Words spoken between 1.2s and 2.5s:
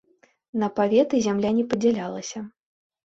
зямля не падзялялася.